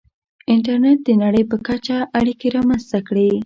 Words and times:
•انټرنېټ 0.53 0.99
د 1.05 1.09
نړۍ 1.23 1.43
په 1.51 1.57
کچه 1.67 1.97
اړیکې 2.19 2.47
رامنځته 2.57 2.99
کړې. 3.07 3.29